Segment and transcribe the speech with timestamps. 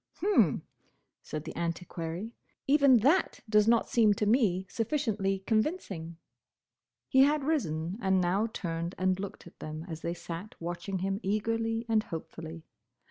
[0.17, 0.63] "H'm!"
[1.21, 2.33] said the Antiquary.
[2.65, 6.17] "Even that does not seem to me sufficiently convincing."
[7.07, 11.19] He had risen, and now turned and looked at them as they sat watching him
[11.21, 12.63] eagerly and hopefully.